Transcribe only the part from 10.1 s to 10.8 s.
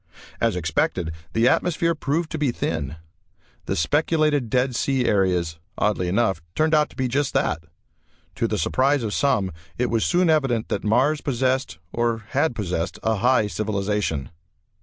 evident